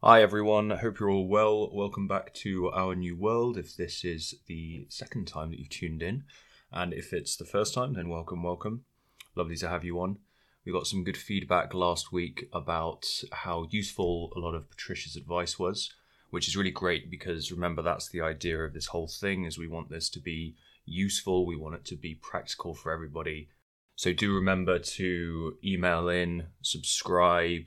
[0.00, 1.74] Hi everyone, hope you're all well.
[1.74, 3.58] Welcome back to Our New World.
[3.58, 6.22] If this is the second time that you've tuned in,
[6.70, 8.84] and if it's the first time, then welcome, welcome.
[9.34, 10.18] Lovely to have you on.
[10.64, 15.58] We got some good feedback last week about how useful a lot of Patricia's advice
[15.58, 15.92] was,
[16.30, 19.66] which is really great because remember that's the idea of this whole thing is we
[19.66, 20.54] want this to be
[20.86, 23.48] useful, we want it to be practical for everybody.
[23.96, 27.64] So do remember to email in, subscribe,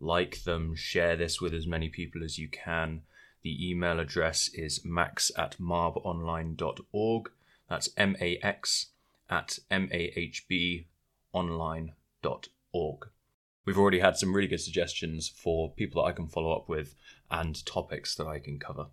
[0.00, 3.02] like them, share this with as many people as you can.
[3.42, 7.30] The email address is max at mahbonline.org.
[7.68, 8.86] That's M A X
[9.28, 10.88] at M A H B
[11.32, 13.08] online.org.
[13.64, 16.94] We've already had some really good suggestions for people that I can follow up with
[17.30, 18.86] and topics that I can cover.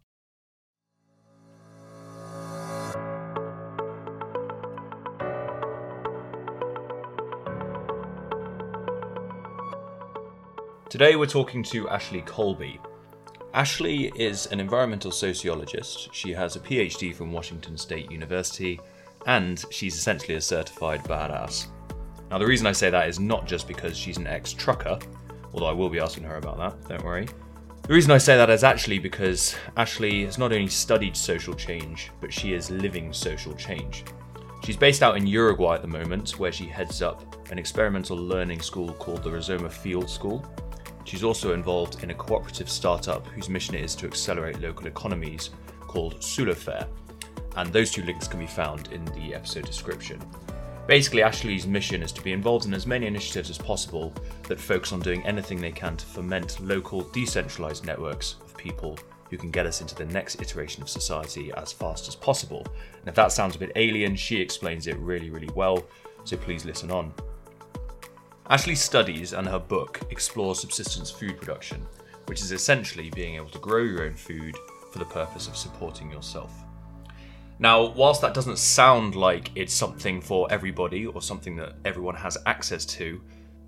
[10.98, 12.80] Today we're talking to Ashley Colby.
[13.54, 16.10] Ashley is an environmental sociologist.
[16.12, 18.80] She has a PhD from Washington State University,
[19.28, 21.68] and she's essentially a certified badass.
[22.32, 24.98] Now, the reason I say that is not just because she's an ex trucker,
[25.54, 27.28] although I will be asking her about that, don't worry.
[27.84, 32.10] The reason I say that is actually because Ashley has not only studied social change,
[32.20, 34.04] but she is living social change.
[34.64, 38.64] She's based out in Uruguay at the moment, where she heads up an experimental learning
[38.64, 40.44] school called the Rizoma Field School,
[41.08, 46.20] She's also involved in a cooperative startup whose mission is to accelerate local economies called
[46.20, 46.86] Sulafair,
[47.56, 50.22] and those two links can be found in the episode description.
[50.86, 54.14] Basically, Ashley's mission is to be involved in as many initiatives as possible
[54.50, 59.38] that focus on doing anything they can to foment local, decentralized networks of people who
[59.38, 62.66] can get us into the next iteration of society as fast as possible.
[63.00, 65.86] And if that sounds a bit alien, she explains it really, really well,
[66.26, 67.14] so please listen on.
[68.50, 71.86] Ashley's studies and her book explore subsistence food production,
[72.28, 74.56] which is essentially being able to grow your own food
[74.90, 76.54] for the purpose of supporting yourself.
[77.60, 82.38] Now, whilst that doesn't sound like it's something for everybody or something that everyone has
[82.46, 83.22] access to,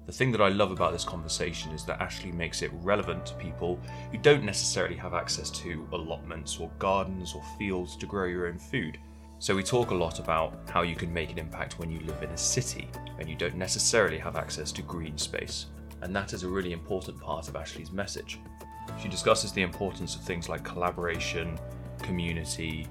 [0.06, 3.34] the thing that I love about this conversation is that Ashley makes it relevant to
[3.34, 3.82] people
[4.14, 8.58] who don't necessarily have access to allotments or gardens or fields to grow your own
[8.58, 8.98] food.
[9.42, 12.22] So, we talk a lot about how you can make an impact when you live
[12.22, 12.90] in a city
[13.20, 15.68] and you don't necessarily have access to green space.
[16.02, 18.38] And that is a really important part of Ashley's message.
[19.02, 21.58] She discusses the importance of things like collaboration,
[22.02, 22.86] community,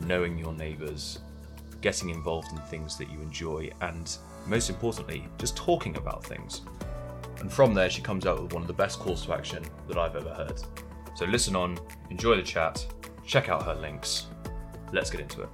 [0.00, 1.18] knowing your neighbours,
[1.82, 6.62] getting involved in things that you enjoy, and most importantly, just talking about things.
[7.40, 9.98] And from there, she comes out with one of the best calls to action that
[9.98, 10.60] I've ever heard.
[11.14, 11.78] So listen on,
[12.08, 12.86] enjoy the chat,
[13.26, 14.28] check out her links.
[14.94, 15.48] Let's get into it.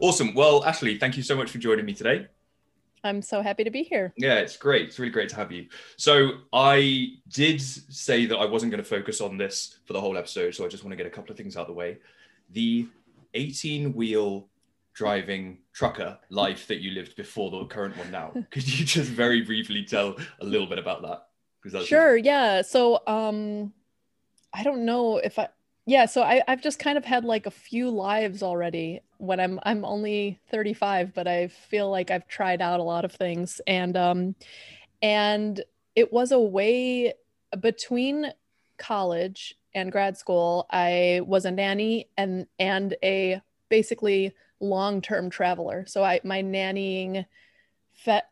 [0.00, 0.32] Awesome.
[0.32, 2.28] Well, Ashley, thank you so much for joining me today.
[3.02, 4.12] I'm so happy to be here.
[4.16, 4.88] Yeah, it's great.
[4.88, 5.66] It's really great to have you.
[5.96, 10.16] So, I did say that I wasn't going to focus on this for the whole
[10.16, 10.54] episode.
[10.54, 11.98] So, I just want to get a couple of things out of the way.
[12.50, 12.86] The
[13.34, 14.48] 18 wheel
[14.94, 18.32] driving trucker life that you lived before the current one now.
[18.50, 21.28] Could you just very briefly tell a little bit about that?
[21.62, 22.16] Because sure.
[22.16, 22.62] Yeah.
[22.62, 23.72] So, um,
[24.52, 25.48] I don't know if I,
[25.86, 29.60] yeah so I, i've just kind of had like a few lives already when i'm
[29.64, 33.60] i'm only 35 but i feel like i've tried out a lot of things.
[33.66, 34.34] And um
[35.02, 35.62] and
[35.94, 37.14] it was a way
[37.60, 38.32] between
[38.78, 45.84] college and grad school i was a nanny and and a basically long-term traveler.
[45.86, 47.26] So i my nannying
[47.94, 48.22] fed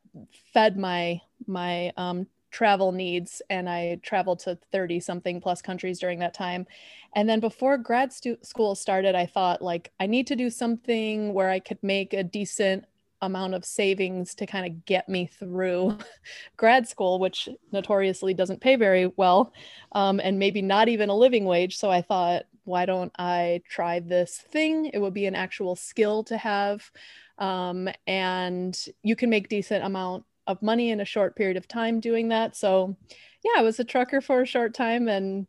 [0.53, 6.19] fed my my um travel needs and I traveled to 30 something plus countries during
[6.21, 6.67] that time.
[7.15, 11.35] And then before grad stu- school started, I thought like I need to do something
[11.35, 12.85] where I could make a decent
[13.23, 15.99] amount of savings to kind of get me through
[16.57, 19.53] grad school, which notoriously doesn't pay very well,
[19.93, 21.77] um, and maybe not even a living wage.
[21.77, 24.91] So I thought, why don't I try this thing?
[24.93, 26.91] It would be an actual skill to have.
[27.39, 32.01] Um, and you can make decent amount of money in a short period of time
[32.01, 32.57] doing that.
[32.57, 32.97] So,
[33.45, 35.47] yeah, I was a trucker for a short time and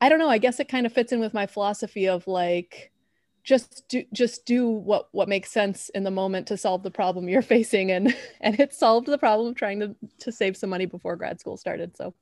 [0.00, 2.90] I don't know, I guess it kind of fits in with my philosophy of like
[3.44, 7.28] just do just do what what makes sense in the moment to solve the problem
[7.28, 10.86] you're facing and and it solved the problem of trying to to save some money
[10.86, 11.96] before grad school started.
[11.96, 12.14] So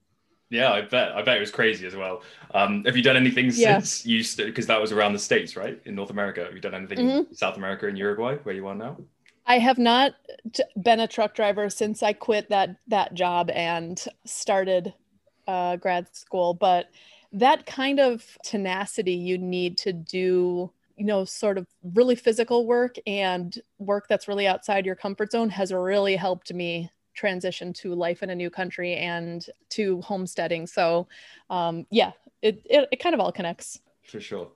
[0.51, 1.13] yeah, I bet.
[1.13, 2.23] I bet it was crazy as well.
[2.53, 3.79] Um, have you done anything yeah.
[3.79, 5.81] since you because that was around the states, right?
[5.85, 7.31] In North America, have you done anything mm-hmm.
[7.31, 8.99] in South America and Uruguay, where you are now?
[9.47, 10.15] I have not
[10.81, 14.95] been a truck driver since I quit that that job and started
[15.47, 16.87] uh, grad school, but
[17.33, 20.71] that kind of tenacity you need to do
[21.01, 25.49] you know, sort of really physical work and work that's really outside your comfort zone
[25.49, 30.67] has really helped me transition to life in a new country and to homesteading.
[30.67, 31.09] So,
[31.49, 32.13] um, yeah,
[32.43, 33.81] it, it, it kind of all connects.
[34.05, 34.51] For sure.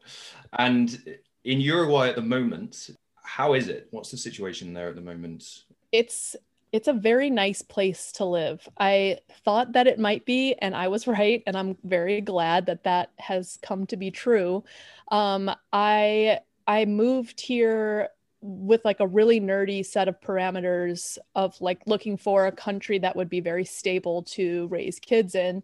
[0.58, 2.90] And in Uruguay at the moment,
[3.24, 3.88] how is it?
[3.90, 5.64] What's the situation there at the moment?
[5.90, 6.36] It's
[6.72, 8.68] it's a very nice place to live.
[8.78, 11.42] I thought that it might be, and I was right.
[11.46, 14.62] And I'm very glad that that has come to be true.
[15.10, 18.10] Um, I I moved here
[18.46, 23.16] with like a really nerdy set of parameters of like looking for a country that
[23.16, 25.62] would be very stable to raise kids in.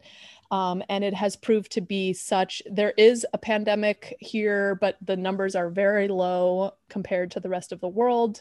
[0.50, 2.62] Um, and it has proved to be such.
[2.68, 7.70] There is a pandemic here, but the numbers are very low compared to the rest
[7.70, 8.40] of the world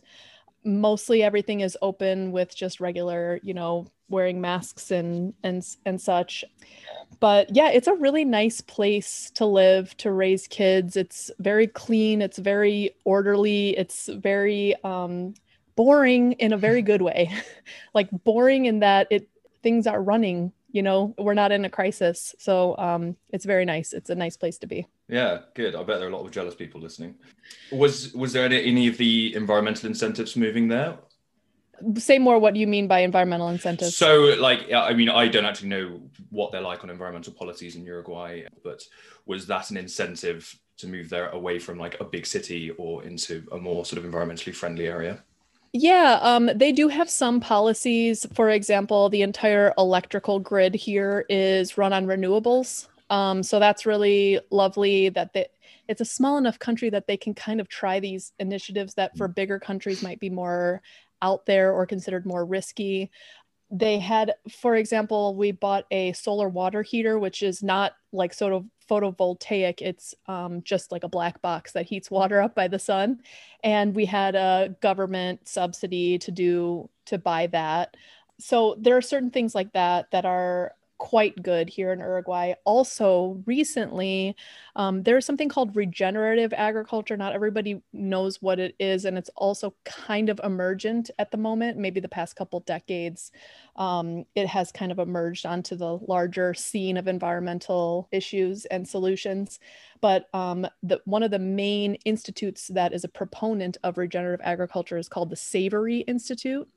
[0.63, 6.43] mostly everything is open with just regular you know wearing masks and and and such.
[7.19, 10.97] But yeah it's a really nice place to live to raise kids.
[10.97, 12.21] It's very clean.
[12.21, 13.77] It's very orderly.
[13.77, 15.33] It's very um
[15.75, 17.31] boring in a very good way.
[17.93, 19.29] Like boring in that it
[19.63, 22.35] things are running you know we're not in a crisis.
[22.39, 23.93] So um, it's very nice.
[23.93, 24.87] It's a nice place to be.
[25.07, 25.75] Yeah good.
[25.75, 27.15] I bet there are a lot of jealous people listening.
[27.71, 30.97] Was was there any, any of the environmental incentives moving there?
[31.97, 33.95] Say more what you mean by environmental incentives.
[33.95, 37.85] So like i mean i don't actually know what they're like on environmental policies in
[37.85, 38.83] uruguay but
[39.25, 43.45] was that an incentive to move there away from like a big city or into
[43.51, 45.23] a more sort of environmentally friendly area
[45.73, 48.25] yeah, um, they do have some policies.
[48.33, 52.87] For example, the entire electrical grid here is run on renewables.
[53.09, 55.47] Um, so that's really lovely that they,
[55.87, 59.27] it's a small enough country that they can kind of try these initiatives that for
[59.27, 60.81] bigger countries might be more
[61.21, 63.09] out there or considered more risky
[63.71, 68.53] they had for example we bought a solar water heater which is not like sort
[68.53, 69.81] of photovoltaic.
[69.81, 73.21] It's um, just like a black box that heats water up by the sun.
[73.63, 77.95] And we had a government subsidy to do to buy that.
[78.39, 82.53] So there are certain things like that that are quite good here in Uruguay.
[82.65, 84.35] Also, recently,
[84.75, 87.17] um, there's something called regenerative agriculture.
[87.17, 91.77] Not everybody knows what it is, and it's also kind of emergent at the moment.
[91.77, 93.31] Maybe the past couple decades,
[93.77, 99.59] um, it has kind of emerged onto the larger scene of environmental issues and solutions.
[100.01, 104.97] But um, the, one of the main institutes that is a proponent of regenerative agriculture
[104.97, 106.69] is called the Savory Institute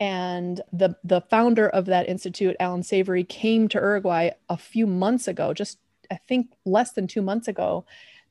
[0.00, 5.28] and the the founder of that institute allan savory came to uruguay a few months
[5.28, 5.78] ago just
[6.10, 7.84] i think less than two months ago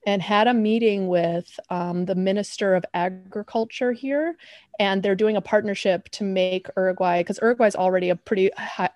[0.08, 4.38] and had a meeting with um, the minister of agriculture here.
[4.80, 8.50] And they're doing a partnership to make uruguay because uruguay is already a pretty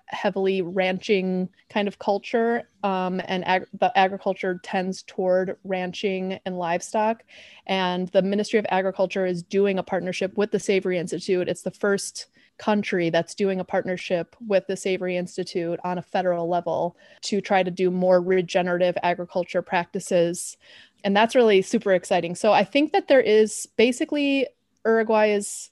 [0.06, 2.66] heavily ranching kind of culture.
[2.82, 7.24] Um, and ag- the agriculture tends toward ranching and livestock.
[7.66, 11.46] And the ministry of agriculture is doing a partnership with the savory institute.
[11.46, 12.28] It's the first
[12.62, 17.64] country that's doing a partnership with the Savory Institute on a federal level to try
[17.64, 20.56] to do more regenerative agriculture practices.
[21.02, 22.36] And that's really super exciting.
[22.36, 24.46] So I think that there is basically
[24.86, 25.70] Uruguay is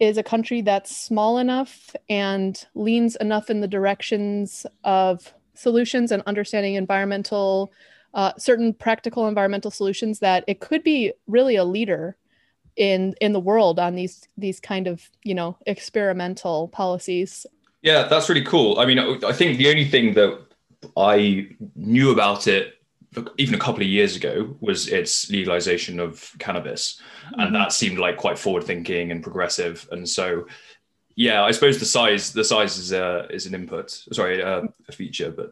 [0.00, 6.22] is a country that's small enough and leans enough in the directions of solutions and
[6.26, 7.72] understanding environmental
[8.14, 12.16] uh, certain practical environmental solutions that it could be really a leader
[12.78, 17.44] in in the world on these these kind of you know experimental policies.
[17.82, 18.78] Yeah that's really cool.
[18.78, 20.40] I mean i think the only thing that
[20.96, 22.74] i knew about it
[23.36, 27.00] even a couple of years ago was its legalization of cannabis.
[27.26, 27.40] Mm-hmm.
[27.40, 29.88] and that seemed like quite forward thinking and progressive.
[29.90, 30.46] And so
[31.18, 34.92] yeah i suppose the size the size is a is an input sorry uh, a
[34.92, 35.50] feature but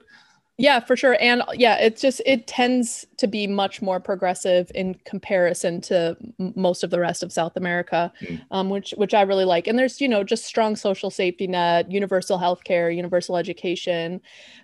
[0.59, 1.19] yeah, for sure.
[1.21, 6.83] And yeah, it's just it tends to be much more progressive in comparison to most
[6.83, 8.41] of the rest of South America, mm.
[8.51, 9.67] um, which which I really like.
[9.67, 14.21] And there's you know just strong social safety net, universal health care, universal education.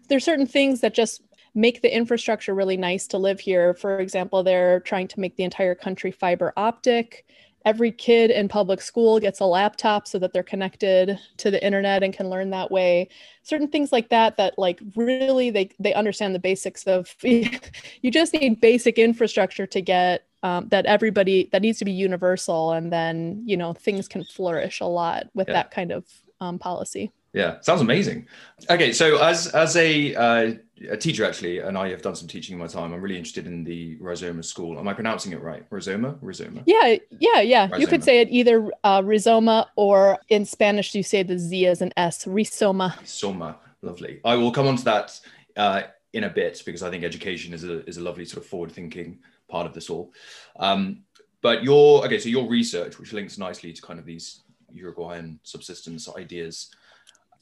[0.09, 1.23] There's certain things that just
[1.55, 3.75] make the infrastructure really nice to live here.
[3.75, 7.27] For example, they're trying to make the entire country fiber optic
[7.65, 12.03] every kid in public school gets a laptop so that they're connected to the internet
[12.03, 13.09] and can learn that way
[13.43, 18.33] certain things like that that like really they they understand the basics of you just
[18.33, 23.43] need basic infrastructure to get um, that everybody that needs to be universal and then
[23.47, 25.55] you know things can flourish a lot with yeah.
[25.55, 26.05] that kind of
[26.41, 28.27] um, policy yeah sounds amazing
[28.69, 30.53] okay so as as a uh,
[30.91, 32.93] a teacher actually, and I have done some teaching in my time.
[32.93, 34.79] I'm really interested in the Rizoma school.
[34.79, 35.69] Am I pronouncing it right?
[35.71, 36.63] Rizoma, Rizoma.
[36.67, 37.69] Yeah, yeah, yeah.
[37.69, 37.81] Rizoma.
[37.81, 41.83] You could say it either uh, Rizoma or in Spanish you say the Z as
[41.83, 42.25] an S.
[42.25, 42.97] Rizoma.
[43.01, 44.21] Rizoma, lovely.
[44.25, 45.21] I will come on to that
[45.57, 48.49] uh, in a bit because I think education is a is a lovely sort of
[48.49, 50.13] forward thinking part of this all.
[50.57, 51.03] Um,
[51.43, 56.09] but your okay, so your research, which links nicely to kind of these Uruguayan subsistence
[56.17, 56.71] ideas,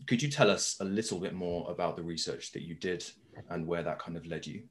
[0.07, 3.04] could you tell us a little bit more about the research that you did
[3.50, 4.62] and where that kind of led you?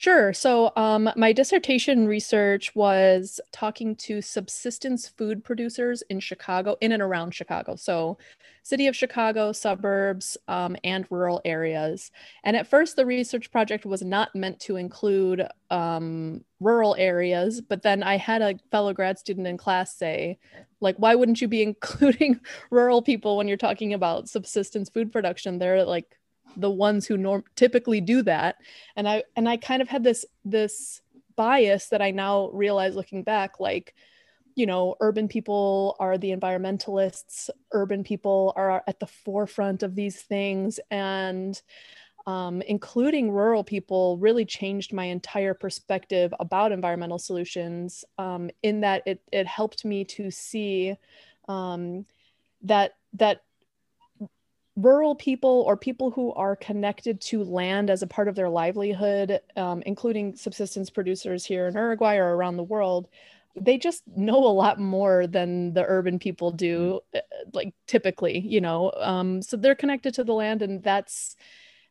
[0.00, 0.32] Sure.
[0.32, 7.02] So, um, my dissertation research was talking to subsistence food producers in Chicago, in and
[7.02, 7.76] around Chicago.
[7.76, 8.16] So,
[8.62, 12.10] city of Chicago, suburbs, um, and rural areas.
[12.44, 17.60] And at first, the research project was not meant to include um, rural areas.
[17.60, 20.38] But then I had a fellow grad student in class say,
[20.80, 22.40] like, why wouldn't you be including
[22.70, 25.58] rural people when you're talking about subsistence food production?
[25.58, 26.16] They're like
[26.56, 28.56] the ones who norm typically do that.
[28.96, 31.00] And i and i kind of had this this
[31.36, 33.94] bias that i now realize looking back like
[34.56, 40.20] you know urban people are the environmentalists urban people are at the forefront of these
[40.20, 40.80] things.
[40.90, 41.60] And
[42.26, 49.02] um, including rural people really changed my entire perspective about environmental solutions um, in that
[49.06, 50.96] it, it helped me to see
[51.48, 52.04] um,
[52.62, 53.42] that that
[54.82, 59.40] rural people or people who are connected to land as a part of their livelihood,
[59.56, 63.08] um, including subsistence producers here in Uruguay or around the world,
[63.56, 67.18] they just know a lot more than the urban people do, mm-hmm.
[67.18, 68.92] uh, like typically, you know.
[68.96, 71.36] Um, so they're connected to the land, and that's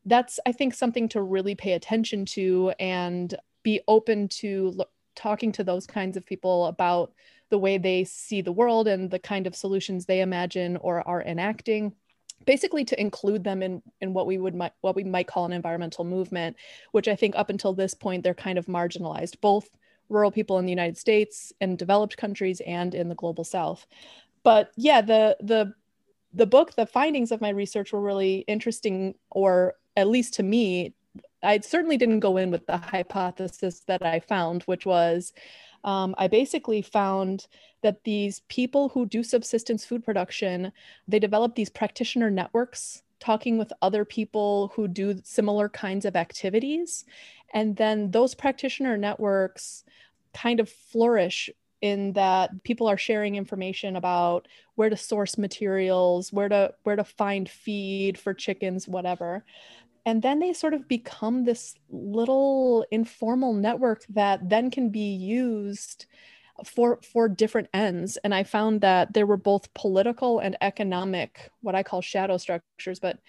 [0.05, 5.51] that's I think something to really pay attention to and be open to lo- talking
[5.51, 7.11] to those kinds of people about
[7.49, 11.21] the way they see the world and the kind of solutions they imagine or are
[11.21, 11.93] enacting
[12.45, 15.53] basically to include them in in what we would might what we might call an
[15.53, 16.55] environmental movement
[16.91, 19.69] which i think up until this point they're kind of marginalized both
[20.09, 23.85] rural people in the united states and developed countries and in the global south.
[24.43, 25.73] But yeah the the
[26.33, 30.93] the book the findings of my research were really interesting or at least to me
[31.43, 35.33] i certainly didn't go in with the hypothesis that i found which was
[35.83, 37.47] um, I basically found
[37.81, 40.71] that these people who do subsistence food production,
[41.07, 47.05] they develop these practitioner networks talking with other people who do similar kinds of activities.
[47.53, 49.83] And then those practitioner networks
[50.33, 51.49] kind of flourish
[51.81, 57.03] in that people are sharing information about where to source materials, where to where to
[57.03, 59.43] find feed for chickens, whatever
[60.05, 66.05] and then they sort of become this little informal network that then can be used
[66.65, 68.17] for for different ends.
[68.23, 72.99] And i found that there were both political and economic what i call shadow structures
[72.99, 73.19] but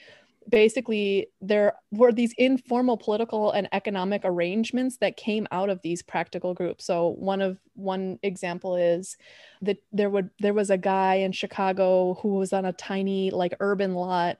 [0.48, 6.54] basically there were these informal political and economic arrangements that came out of these practical
[6.54, 6.84] groups.
[6.84, 9.16] So one of one example is
[9.62, 13.54] that there would there was a guy in chicago who was on a tiny like
[13.60, 14.38] urban lot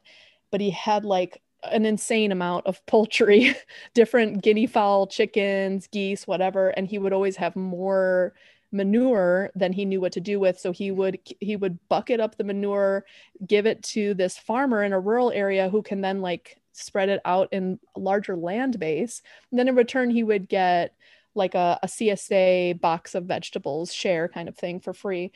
[0.51, 3.55] but he had like an insane amount of poultry,
[3.95, 8.33] different guinea fowl, chickens, geese, whatever, and he would always have more
[8.73, 12.37] manure than he knew what to do with so he would he would bucket up
[12.37, 13.05] the manure
[13.47, 17.21] give it to this farmer in a rural area who can then like spread it
[17.25, 20.95] out in a larger land base and then in return he would get
[21.35, 25.33] like a, a csa box of vegetables share kind of thing for free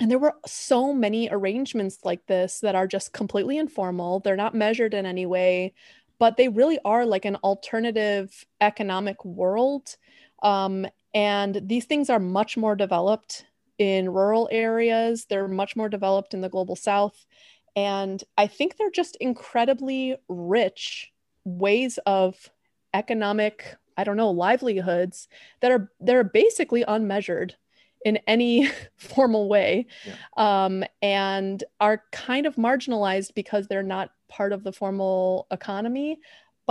[0.00, 4.20] and there were so many arrangements like this that are just completely informal.
[4.20, 5.74] They're not measured in any way,
[6.18, 9.96] but they really are like an alternative economic world.
[10.42, 13.44] Um, and these things are much more developed
[13.78, 17.26] in rural areas, they're much more developed in the global south.
[17.74, 21.10] And I think they're just incredibly rich
[21.44, 22.50] ways of
[22.92, 25.28] economic, I don't know, livelihoods
[25.60, 27.56] that are they're basically unmeasured
[28.04, 30.14] in any formal way yeah.
[30.36, 36.18] um, and are kind of marginalized because they're not part of the formal economy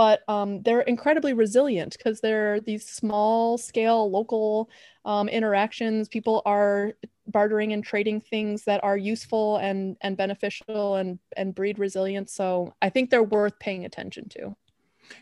[0.00, 4.70] but um, they're incredibly resilient because they're these small scale local
[5.04, 6.08] um, interactions.
[6.08, 6.94] People are
[7.26, 12.32] bartering and trading things that are useful and and beneficial and and breed resilience.
[12.32, 14.56] So i think they're worth paying attention to.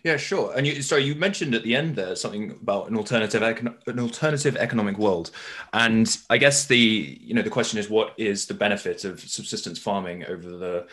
[0.05, 0.53] Yeah, sure.
[0.57, 4.57] And you, sorry, you mentioned at the end there something about an alternative an alternative
[4.57, 5.33] economic world,
[5.73, 9.81] and I guess the you know the question is what is the benefit of subsistence
[9.81, 10.87] farming over the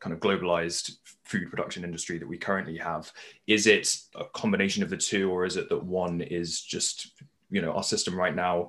[0.00, 0.92] kind of globalized
[1.26, 3.12] food production industry that we currently have?
[3.46, 7.12] Is it a combination of the two, or is it that one is just
[7.50, 8.68] you know our system right now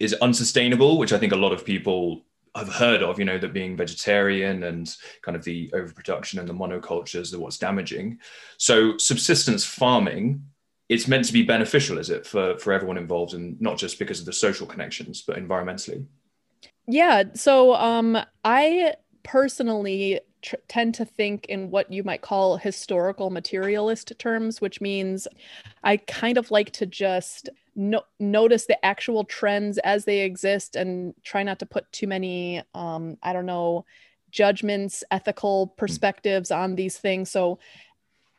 [0.00, 2.24] is unsustainable, which I think a lot of people
[2.54, 6.54] I've heard of, you know, that being vegetarian and kind of the overproduction and the
[6.54, 8.18] monocultures are what's damaging.
[8.56, 10.44] So subsistence farming,
[10.88, 14.20] it's meant to be beneficial, is it, for, for everyone involved and not just because
[14.20, 16.04] of the social connections, but environmentally?
[16.86, 17.24] Yeah.
[17.34, 18.94] So um, I
[19.28, 25.28] personally tr- tend to think in what you might call historical materialist terms, which means
[25.84, 31.14] I kind of like to just no- notice the actual trends as they exist and
[31.22, 33.84] try not to put too many um, i don't know
[34.30, 35.78] judgments ethical hmm.
[35.78, 37.30] perspectives on these things.
[37.30, 37.58] So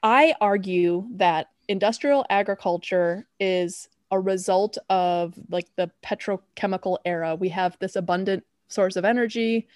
[0.01, 7.36] i argue that industrial agriculture is a result of like the petrochemical era.
[7.36, 9.67] We have this abundant source of energy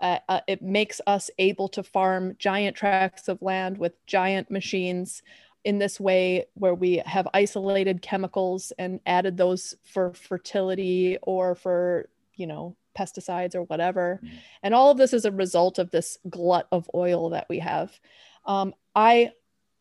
[0.00, 5.22] uh, uh, it makes us able to farm giant tracts of land with giant machines
[5.64, 12.08] in this way where we have isolated chemicals and added those for fertility or for
[12.36, 14.20] you know pesticides or whatever.
[14.22, 14.36] Mm-hmm.
[14.62, 17.98] and all of this is a result of this glut of oil that we have.
[18.46, 19.30] Um, i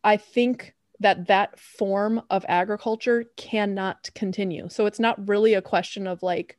[0.03, 4.67] i think that that form of agriculture cannot continue.
[4.69, 6.57] So it's not really a question of like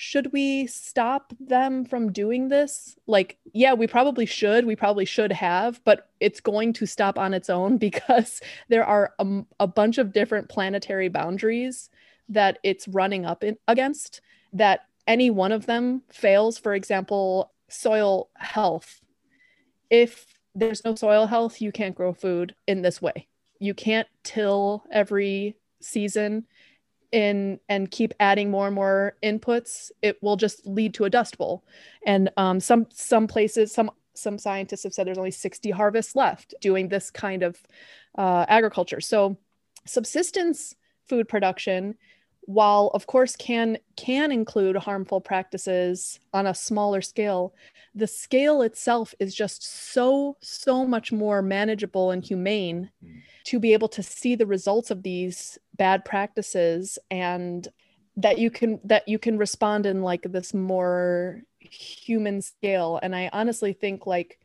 [0.00, 2.96] should we stop them from doing this?
[3.08, 4.64] Like, yeah, we probably should.
[4.64, 9.12] We probably should have, but it's going to stop on its own because there are
[9.18, 11.90] a, a bunch of different planetary boundaries
[12.28, 14.20] that it's running up in, against
[14.52, 16.58] that any one of them fails.
[16.58, 19.00] For example, soil health.
[19.90, 23.26] If there's no soil health, you can't grow food in this way.
[23.58, 26.46] You can't till every season
[27.12, 31.38] in and keep adding more and more inputs, it will just lead to a dust
[31.38, 31.64] bowl.
[32.04, 36.54] And um, some some places, some some scientists have said there's only 60 harvests left
[36.60, 37.56] doing this kind of
[38.16, 39.00] uh, agriculture.
[39.00, 39.38] So
[39.86, 40.74] subsistence
[41.08, 41.94] food production
[42.48, 47.54] while of course can can include harmful practices on a smaller scale
[47.94, 53.20] the scale itself is just so so much more manageable and humane mm.
[53.44, 57.68] to be able to see the results of these bad practices and
[58.16, 63.28] that you can that you can respond in like this more human scale and i
[63.34, 64.40] honestly think like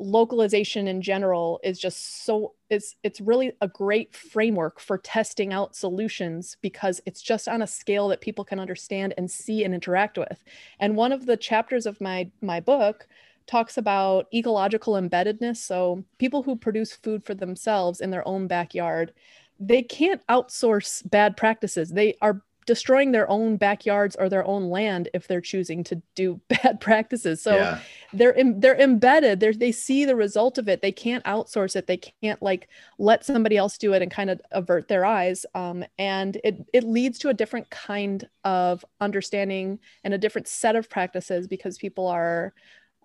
[0.00, 5.76] localization in general is just so it's it's really a great framework for testing out
[5.76, 10.16] solutions because it's just on a scale that people can understand and see and interact
[10.18, 10.42] with.
[10.80, 13.06] And one of the chapters of my my book
[13.46, 15.58] talks about ecological embeddedness.
[15.58, 19.12] So people who produce food for themselves in their own backyard
[19.60, 21.90] they can't outsource bad practices.
[21.90, 26.40] They are destroying their own backyards or their own land if they're choosing to do
[26.48, 27.42] bad practices.
[27.42, 27.80] So yeah.
[28.12, 29.40] they're they're embedded.
[29.40, 30.80] They they see the result of it.
[30.80, 31.88] They can't outsource it.
[31.88, 35.44] They can't like let somebody else do it and kind of avert their eyes.
[35.56, 40.76] Um, and it it leads to a different kind of understanding and a different set
[40.76, 42.54] of practices because people are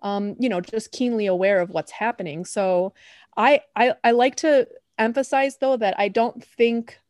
[0.02, 2.44] um, you know just keenly aware of what's happening.
[2.44, 2.94] So
[3.36, 7.00] I I, I like to emphasize though that I don't think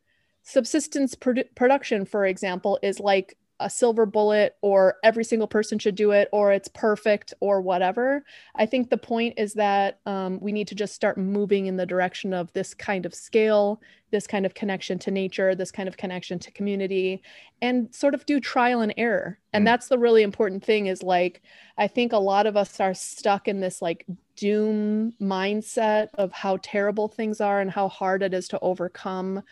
[0.47, 5.95] subsistence produ- production for example is like a silver bullet or every single person should
[5.95, 10.53] do it or it's perfect or whatever i think the point is that um, we
[10.53, 13.81] need to just start moving in the direction of this kind of scale
[14.13, 17.21] this kind of connection to nature this kind of connection to community
[17.61, 19.67] and sort of do trial and error and mm.
[19.67, 21.43] that's the really important thing is like
[21.77, 24.07] i think a lot of us are stuck in this like
[24.37, 29.43] doom mindset of how terrible things are and how hard it is to overcome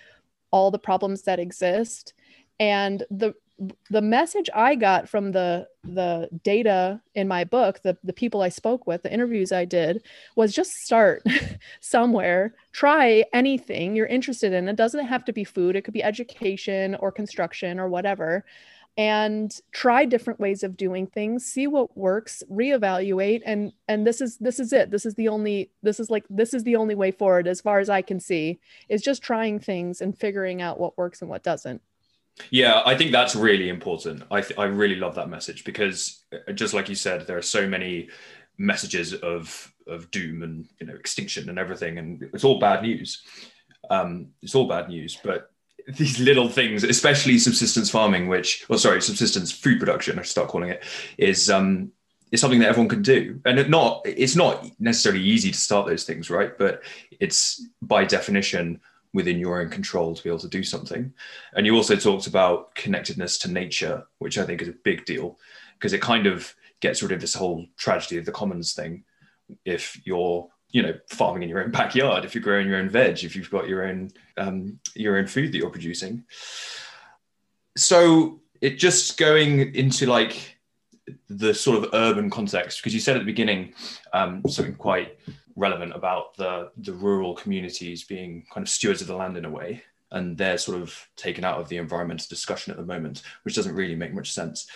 [0.54, 2.14] all the problems that exist.
[2.60, 3.34] And the
[3.88, 8.48] the message i got from the the data in my book the the people i
[8.48, 10.02] spoke with the interviews i did
[10.34, 11.22] was just start
[11.80, 12.52] somewhere.
[12.72, 14.68] Try anything you're interested in.
[14.68, 15.76] It doesn't have to be food.
[15.76, 18.44] It could be education or construction or whatever
[18.96, 24.38] and try different ways of doing things see what works reevaluate and and this is
[24.38, 24.90] this is it.
[24.90, 27.80] This is the only this is like this is the only way forward as far
[27.80, 31.42] as i can see is just trying things and figuring out what works and what
[31.42, 31.82] doesn't.
[32.50, 34.22] Yeah i think that's really important.
[34.30, 37.42] I th- i really love that message because uh, just like you said there are
[37.42, 38.10] so many
[38.58, 43.22] messages of of doom and you know extinction and everything and it's all bad news.
[43.90, 45.50] Um it's all bad news but
[45.86, 50.48] these little things, especially subsistence farming, which, well, sorry, subsistence food production, I should start
[50.48, 50.82] calling it,
[51.18, 51.92] is um,
[52.34, 53.40] is something that everyone can do.
[53.44, 56.56] And it not, it's not necessarily easy to start those things, right?
[56.58, 56.82] But
[57.20, 58.80] it's by definition
[59.12, 61.12] within your own control to be able to do something.
[61.52, 65.38] And you also talked about connectedness to nature, which I think is a big deal
[65.74, 69.04] because it kind of gets rid of this whole tragedy of the commons thing.
[69.64, 73.22] If you're you know farming in your own backyard if you're growing your own veg
[73.22, 76.24] if you've got your own um, your own food that you're producing.
[77.76, 80.58] So it just going into like
[81.28, 83.72] the sort of urban context because you said at the beginning
[84.12, 85.16] um, something quite
[85.54, 89.50] relevant about the the rural communities being kind of stewards of the land in a
[89.50, 93.54] way and they're sort of taken out of the environmental discussion at the moment which
[93.54, 94.66] doesn't really make much sense.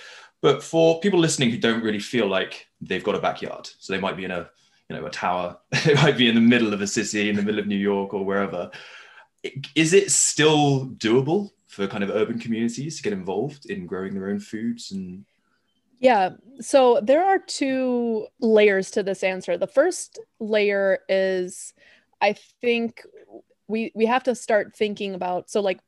[0.40, 3.98] But for people listening who don't really feel like they've got a backyard so they
[3.98, 4.48] might be in a
[4.88, 7.42] you know a tower it might be in the middle of a city in the
[7.42, 8.70] middle of new york or wherever
[9.74, 14.28] is it still doable for kind of urban communities to get involved in growing their
[14.28, 15.24] own foods and
[16.00, 16.30] yeah.
[16.60, 19.56] So there are two layers to this answer.
[19.56, 21.74] The first layer is
[22.20, 23.02] I think
[23.66, 25.80] we we have to start thinking about so like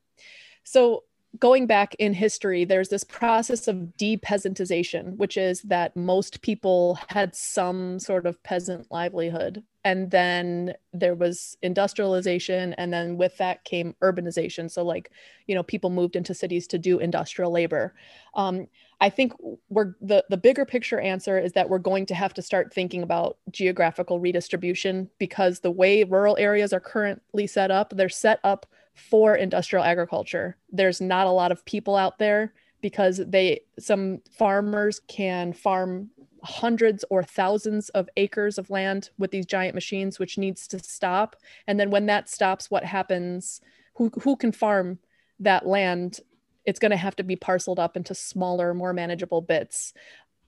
[0.64, 1.04] so
[1.38, 7.36] going back in history, there's this process of depeasantization, which is that most people had
[7.36, 9.62] some sort of peasant livelihood.
[9.84, 12.74] And then there was industrialization.
[12.74, 14.70] And then with that came urbanization.
[14.70, 15.10] So, like,
[15.46, 17.94] you know, people moved into cities to do industrial labor.
[18.34, 18.66] Um,
[19.00, 19.32] I think
[19.70, 23.02] we're the, the bigger picture answer is that we're going to have to start thinking
[23.02, 28.66] about geographical redistribution because the way rural areas are currently set up, they're set up
[29.00, 30.56] for industrial agriculture.
[30.70, 36.10] There's not a lot of people out there because they some farmers can farm
[36.42, 41.36] hundreds or thousands of acres of land with these giant machines which needs to stop
[41.66, 43.60] and then when that stops what happens
[43.96, 44.98] who who can farm
[45.38, 46.20] that land
[46.64, 49.92] it's going to have to be parceled up into smaller, more manageable bits.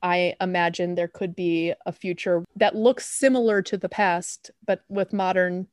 [0.02, 5.12] I imagine there could be a future that looks similar to the past, but with
[5.12, 5.68] modern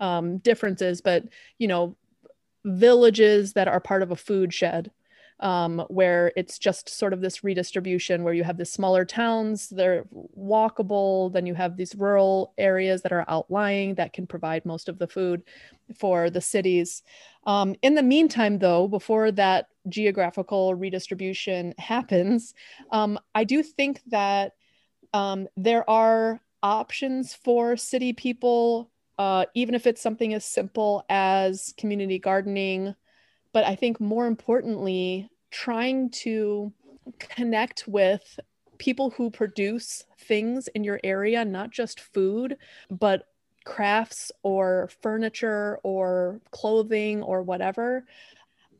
[0.00, 1.00] um, differences.
[1.00, 1.24] But,
[1.58, 1.96] you know,
[2.64, 4.90] villages that are part of a food shed
[5.42, 10.04] um, where it's just sort of this redistribution where you have the smaller towns, they're
[10.38, 14.98] walkable, then you have these rural areas that are outlying that can provide most of
[14.98, 15.42] the food
[15.98, 17.02] for the cities.
[17.44, 22.54] Um, in the meantime, though, before that geographical redistribution happens,
[22.92, 24.52] um, I do think that
[25.12, 28.91] um, there are options for city people,
[29.22, 32.92] uh, even if it's something as simple as community gardening.
[33.52, 36.72] But I think more importantly, trying to
[37.20, 38.40] connect with
[38.78, 42.56] people who produce things in your area, not just food,
[42.90, 43.28] but
[43.64, 48.04] crafts or furniture or clothing or whatever.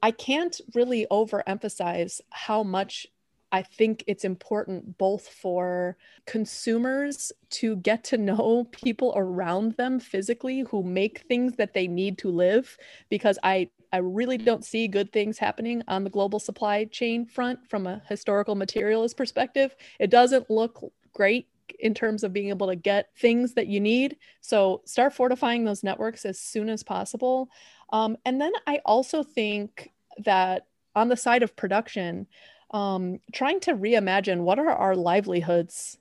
[0.02, 3.06] I can't really overemphasize how much
[3.52, 10.60] I think it's important both for consumers to get to know people around them physically
[10.70, 12.76] who make things that they need to live
[13.10, 17.68] because I I really don't see good things happening on the global supply chain front
[17.68, 19.76] from a historical materialist perspective.
[20.00, 21.46] It doesn't look great
[21.78, 24.16] in terms of being able to get things that you need.
[24.40, 27.50] So start fortifying those networks as soon as possible.
[27.92, 29.92] Um, and then I also think
[30.24, 32.26] that on the side of production,
[32.72, 35.98] um, trying to reimagine what are our livelihoods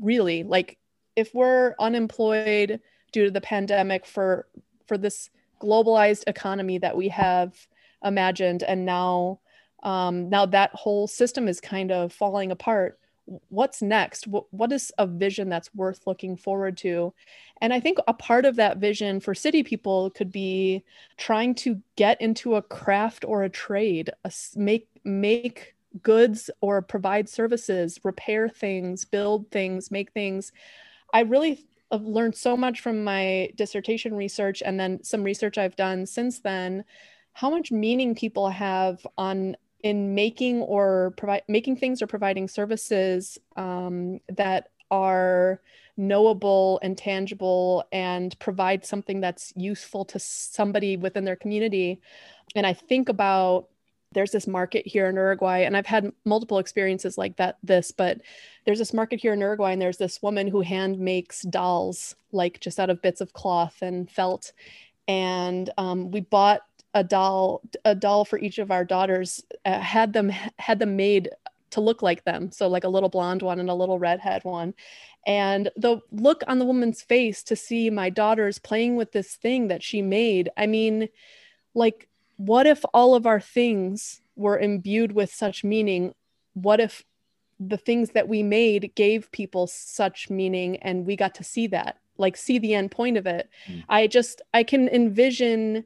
[0.00, 0.42] really?
[0.42, 0.78] Like
[1.16, 2.80] if we're unemployed
[3.12, 4.46] due to the pandemic for
[4.86, 5.30] for this
[5.62, 7.54] globalized economy that we have
[8.04, 9.40] imagined and now
[9.82, 12.98] um, now that whole system is kind of falling apart
[13.48, 14.26] what's next?
[14.26, 17.14] What, what is a vision that's worth looking forward to?
[17.60, 20.84] And i think a part of that vision for city people could be
[21.16, 27.28] trying to get into a craft or a trade a, make make goods or provide
[27.28, 30.52] services repair things build things make things.
[31.12, 35.76] I really have learned so much from my dissertation research and then some research I've
[35.76, 36.84] done since then.
[37.32, 43.38] How much meaning people have on in making or provide making things or providing services
[43.56, 45.60] um, that are
[45.96, 52.00] knowable and tangible and provide something that's useful to somebody within their community.
[52.56, 53.68] And i think about
[54.14, 57.58] there's this market here in Uruguay, and I've had multiple experiences like that.
[57.62, 58.20] This, but
[58.64, 62.60] there's this market here in Uruguay, and there's this woman who hand makes dolls, like
[62.60, 64.52] just out of bits of cloth and felt.
[65.06, 66.62] And um, we bought
[66.94, 69.44] a doll, a doll for each of our daughters.
[69.64, 71.28] Uh, had them had them made
[71.70, 74.74] to look like them, so like a little blonde one and a little redhead one.
[75.26, 79.68] And the look on the woman's face to see my daughters playing with this thing
[79.68, 80.50] that she made.
[80.56, 81.08] I mean,
[81.74, 86.14] like what if all of our things were imbued with such meaning?
[86.54, 87.04] What if
[87.60, 91.98] the things that we made gave people such meaning and we got to see that,
[92.18, 93.48] like see the end point of it?
[93.68, 93.84] Mm.
[93.88, 95.84] I just, I can envision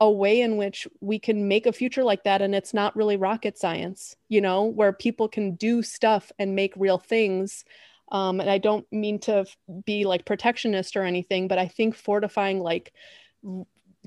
[0.00, 3.16] a way in which we can make a future like that and it's not really
[3.16, 7.64] rocket science, you know, where people can do stuff and make real things.
[8.10, 9.46] Um, and I don't mean to
[9.86, 12.92] be like protectionist or anything, but I think fortifying like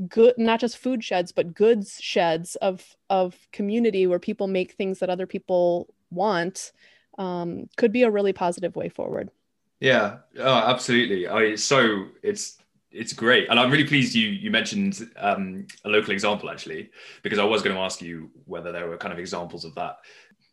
[0.07, 4.99] good not just food sheds but goods sheds of of community where people make things
[4.99, 6.71] that other people want
[7.17, 9.31] um, could be a really positive way forward.
[9.79, 10.17] Yeah.
[10.37, 11.27] Oh, absolutely.
[11.27, 12.57] I so it's
[12.91, 13.49] it's great.
[13.49, 16.89] And i'm really pleased you you mentioned um, a local example actually
[17.21, 19.97] because i was going to ask you whether there were kind of examples of that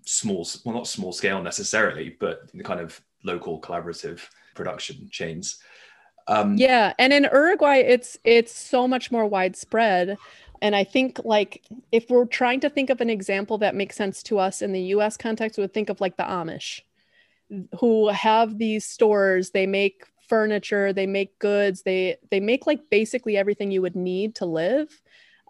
[0.04, 4.20] small well not small scale necessarily but the kind of local collaborative
[4.54, 5.58] production chains
[6.26, 10.16] um, yeah, and in Uruguay, it's it's so much more widespread.
[10.62, 14.22] And I think like if we're trying to think of an example that makes sense
[14.24, 16.80] to us in the US context, we would think of like the Amish
[17.78, 23.36] who have these stores, they make furniture, they make goods, they they make like basically
[23.36, 25.02] everything you would need to live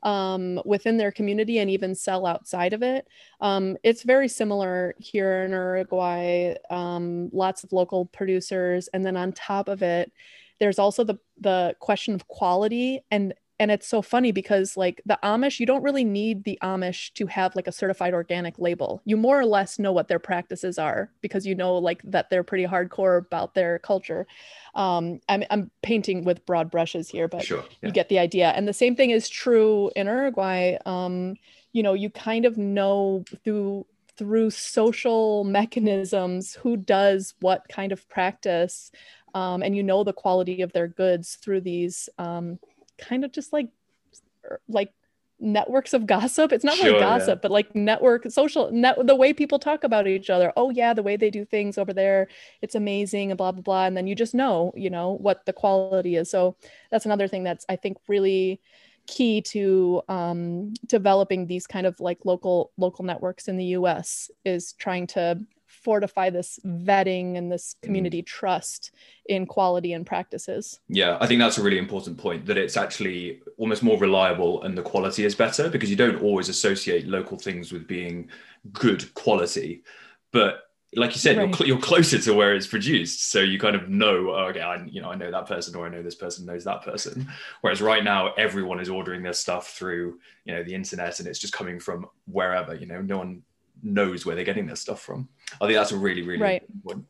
[0.03, 3.07] um, within their community and even sell outside of it.
[3.41, 6.55] Um, it's very similar here in Uruguay.
[6.71, 10.13] Um, lots of local producers, and then on top of it,
[10.61, 13.01] there's also the the question of quality.
[13.11, 17.13] And and it's so funny because like the amish you don't really need the amish
[17.15, 19.01] to have like a certified organic label.
[19.05, 22.43] You more or less know what their practices are because you know like that they're
[22.43, 24.27] pretty hardcore about their culture.
[24.75, 27.89] Um, I'm, I'm painting with broad brushes here but sure, yeah.
[27.89, 28.49] you get the idea.
[28.51, 30.77] And the same thing is true in uruguay.
[30.85, 31.37] Um,
[31.73, 33.87] you know you kind of know through
[34.17, 38.91] through social mechanisms who does what kind of practice
[39.35, 42.59] um, and you know the quality of their goods through these um,
[42.99, 43.69] kind of just like
[44.45, 44.93] er, like
[45.41, 46.53] networks of gossip.
[46.53, 47.41] It's not sure, really gossip yeah.
[47.43, 50.53] but like network social net the way people talk about each other.
[50.57, 52.29] Oh yeah the way they do things over there
[52.63, 53.85] it's amazing and blah blah blah.
[53.85, 56.31] And then you just know you know what the quality is.
[56.31, 56.57] So
[56.91, 58.61] that's another thing that's i think really
[59.07, 64.73] key to um, developing these kind of like local local networks in the us is
[64.75, 65.39] trying to
[65.85, 67.87] fortify this vetting and this mm.
[67.87, 68.27] community mm.
[68.27, 68.91] trust
[69.27, 70.81] in quality and practices.
[70.89, 74.77] Yeah, I think that's a really important point that it's actually almost more reliable and
[74.77, 78.29] the quality is better because you don't always associate local things with being
[78.73, 79.83] good quality.
[80.33, 80.65] But
[80.97, 81.49] like you said, right.
[81.49, 84.31] you're, cl- you're closer to where it's produced, so you kind of know.
[84.31, 86.65] Oh, okay, I, you know, I know that person, or I know this person knows
[86.65, 87.29] that person.
[87.61, 91.39] Whereas right now, everyone is ordering their stuff through, you know, the internet, and it's
[91.39, 92.75] just coming from wherever.
[92.75, 93.43] You know, no one
[93.85, 95.29] knows where they're getting their stuff from.
[95.61, 96.63] I think that's a really, really right.
[96.75, 97.07] important.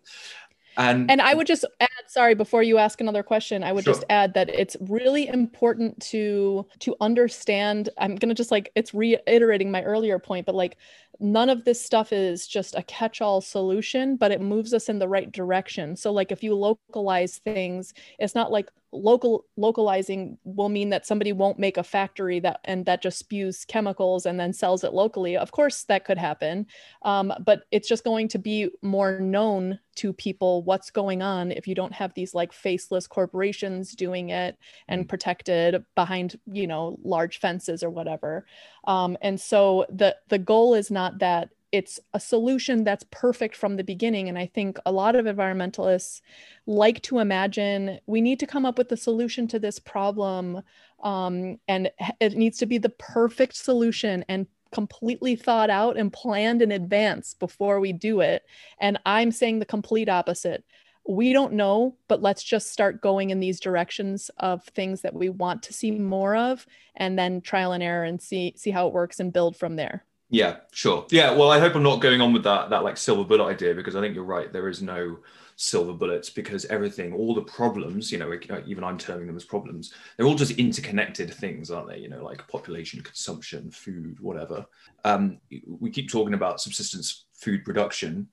[0.77, 3.95] And and I would just add, sorry, before you ask another question, I would sure.
[3.95, 7.91] just add that it's really important to to understand.
[7.99, 10.77] I'm gonna just like it's reiterating my earlier point, but like
[11.21, 15.09] none of this stuff is just a catch-all solution, but it moves us in the
[15.09, 15.95] right direction.
[15.95, 21.33] So like if you localize things, it's not like local localizing will mean that somebody
[21.33, 25.37] won't make a factory that and that just spews chemicals and then sells it locally.
[25.37, 26.67] Of course that could happen.
[27.03, 31.67] Um, but it's just going to be more known to people what's going on if
[31.67, 34.57] you don't have these like faceless corporations doing it
[34.89, 35.09] and mm.
[35.09, 38.47] protected behind you know large fences or whatever.
[38.87, 43.75] Um, and so the the goal is not that it's a solution that's perfect from
[43.75, 44.29] the beginning.
[44.29, 46.21] And I think a lot of environmentalists
[46.67, 50.63] like to imagine we need to come up with a solution to this problem.
[51.03, 56.63] Um, and it needs to be the perfect solution and completely thought out and planned
[56.63, 58.45] in advance before we do it.
[58.79, 60.63] And I'm saying the complete opposite.
[61.09, 65.29] We don't know, but let's just start going in these directions of things that we
[65.29, 68.95] want to see more of and then trial and error and see see how it
[68.95, 70.05] works and build from there.
[70.31, 71.07] Yeah, sure.
[71.11, 73.75] Yeah, well, I hope I'm not going on with that that like silver bullet idea
[73.75, 74.53] because I think you're right.
[74.53, 75.19] There is no
[75.57, 78.33] silver bullets because everything, all the problems, you know,
[78.67, 81.99] even I'm terming them as problems, they're all just interconnected things, aren't they?
[81.99, 84.67] You know, like population, consumption, food, whatever.
[85.05, 88.29] Um, we keep talking about subsistence food production,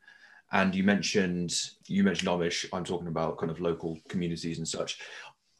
[0.54, 1.54] and you mentioned
[1.88, 2.66] you mentioned Amish.
[2.74, 5.00] I'm talking about kind of local communities and such.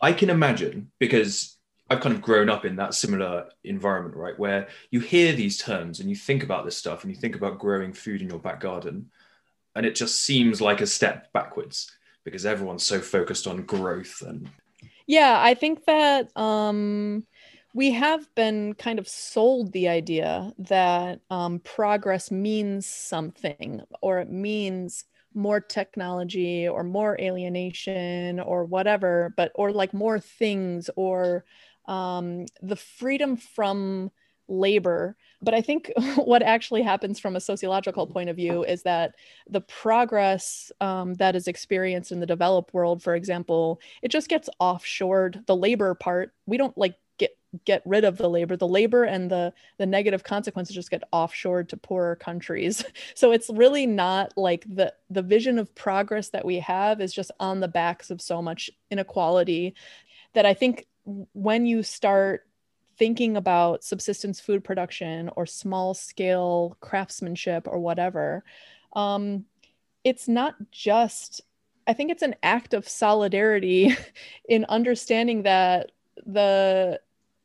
[0.02, 1.58] I can imagine because
[1.92, 4.40] I've kind of grown up in that similar environment, right?
[4.40, 7.60] Where you hear these terms and you think about this stuff and you think about
[7.60, 9.12] growing food in your back garden,
[9.76, 11.92] and it just seems like a step backwards
[12.24, 14.50] because everyone's so focused on growth and.
[15.06, 17.26] Yeah, I think that um,
[17.74, 24.30] we have been kind of sold the idea that um, progress means something or it
[24.30, 31.44] means more technology or more alienation or whatever, but or like more things or
[31.86, 34.12] um, the freedom from
[34.52, 35.16] labor.
[35.42, 39.16] But I think what actually happens from a sociological point of view is that
[39.50, 44.50] the progress um, that is experienced in the developed world, for example, it just gets
[44.62, 45.46] offshored.
[45.48, 47.32] The labor part, we don't like get
[47.66, 48.56] get rid of the labor.
[48.56, 52.84] The labor and the the negative consequences just get offshored to poorer countries.
[53.16, 57.32] So it's really not like the the vision of progress that we have is just
[57.40, 59.76] on the backs of so much inequality
[60.34, 62.48] that I think when you start
[62.98, 68.44] thinking about subsistence food production or small scale craftsmanship or whatever,
[68.94, 69.46] um,
[70.04, 71.42] it's not just,
[71.88, 73.96] I think it's an act of solidarity
[74.50, 75.92] in understanding that
[76.26, 77.00] the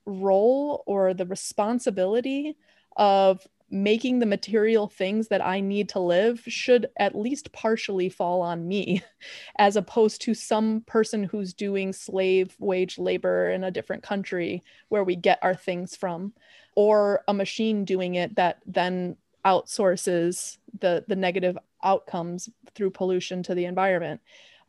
[0.05, 2.57] role or the responsibility
[2.97, 8.41] of making the material things that I need to live should at least partially fall
[8.43, 9.03] on me,
[9.59, 15.05] as opposed to some person who's doing slave wage labor in a different country where
[15.05, 16.33] we get our things from,
[16.77, 23.55] or a machine doing it that then outsources the, the negative outcomes through pollution to
[23.55, 24.21] the environment.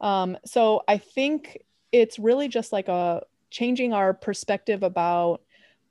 [0.02, 1.60] Um, so I think
[1.92, 5.42] it's really just like a changing our perspective about,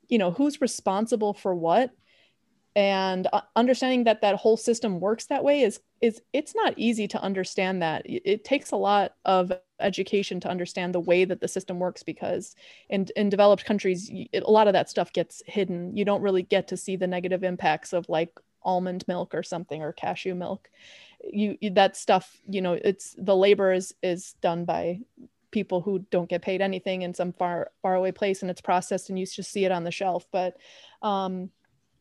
[0.09, 1.90] you know, who's responsible for what
[2.77, 7.09] and uh, understanding that that whole system works that way is is it's not easy
[7.09, 8.03] to understand that.
[8.05, 12.55] It takes a lot of education to understand the way that the system works because
[12.91, 15.97] in in developed countries a lot of that stuff gets hidden.
[15.97, 18.31] You don't really get to see the negative impacts of like
[18.62, 20.69] almond milk or something or cashew milk.
[21.25, 25.01] You, you that stuff you know it's the labor is is done by
[25.51, 29.09] people who don't get paid anything in some far far away place and it's processed
[29.09, 30.27] and you just see it on the shelf.
[30.31, 30.59] But
[31.01, 31.51] um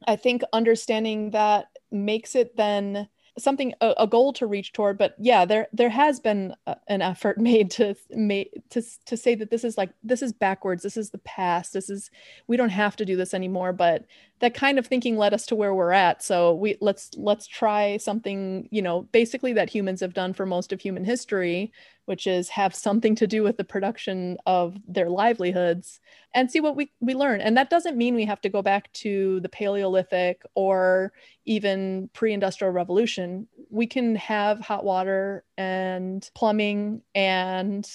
[0.07, 5.13] I think understanding that makes it then something a, a, goal to reach toward but
[5.19, 9.49] yeah there there has been a, an effort made to make to to say that
[9.49, 12.09] this is like this is backwards this is the past this is
[12.47, 14.05] we don't have to do this anymore but
[14.39, 16.21] that kind of thinking led us to where we're at.
[16.21, 20.73] So we let's let's try something you know basically that humans have done for most
[20.73, 21.71] of human history
[22.05, 25.99] which is have something to do with the production of their livelihoods
[26.33, 27.41] and see what we, we learn.
[27.41, 31.13] And that doesn't mean we have to go back to the Paleolithic or
[31.45, 33.47] even pre industrial revolution.
[33.69, 37.87] We can have hot water and plumbing and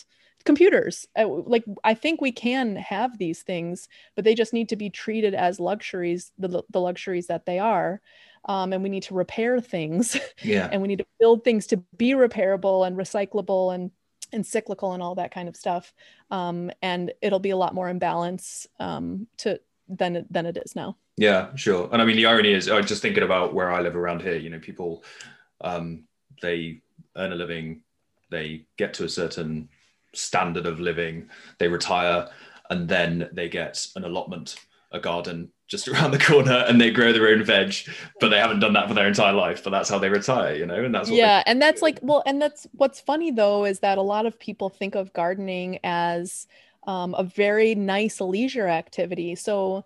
[0.44, 1.06] computers.
[1.18, 4.90] Uh, like, I think we can have these things, but they just need to be
[4.90, 8.00] treated as luxuries, the, the luxuries that they are.
[8.46, 10.18] Um, and we need to repair things.
[10.42, 10.70] Yeah.
[10.72, 13.90] and we need to build things to be repairable and recyclable and
[14.32, 15.92] and cyclical and all that kind of stuff.
[16.30, 20.76] Um, and it'll be a lot more in balance um, to than than it is
[20.76, 20.96] now.
[21.16, 21.88] Yeah, sure.
[21.92, 24.36] And I mean, the irony is, I'm just thinking about where I live around here.
[24.36, 25.04] You know, people
[25.60, 26.04] um,
[26.40, 26.80] they
[27.16, 27.82] earn a living,
[28.30, 29.68] they get to a certain
[30.14, 32.28] standard of living, they retire,
[32.70, 34.56] and then they get an allotment,
[34.92, 37.74] a garden just around the corner and they grow their own veg
[38.20, 40.66] but they haven't done that for their entire life but that's how they retire you
[40.66, 43.96] know and that's yeah and that's like well and that's what's funny though is that
[43.96, 46.46] a lot of people think of gardening as
[46.86, 49.34] um, a very nice leisure activity.
[49.34, 49.84] So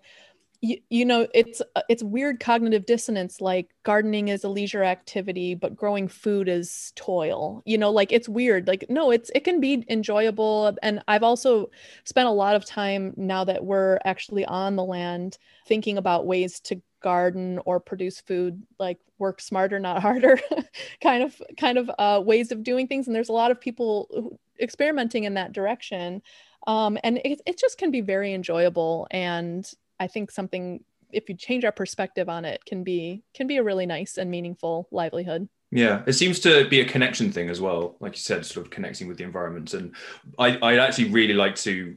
[0.61, 5.75] you, you know it's it's weird cognitive dissonance like gardening is a leisure activity but
[5.75, 9.85] growing food is toil you know like it's weird like no it's it can be
[9.89, 11.69] enjoyable and i've also
[12.03, 15.37] spent a lot of time now that we're actually on the land
[15.67, 20.39] thinking about ways to garden or produce food like work smarter not harder
[21.01, 24.39] kind of kind of uh, ways of doing things and there's a lot of people
[24.59, 26.21] experimenting in that direction
[26.67, 31.35] um, and it, it just can be very enjoyable and I think something if you
[31.35, 35.47] change our perspective on it can be can be a really nice and meaningful livelihood.
[35.71, 37.97] Yeah, it seems to be a connection thing as well.
[37.99, 39.73] Like you said, sort of connecting with the environment.
[39.73, 39.93] And
[40.37, 41.95] I, I'd actually really like to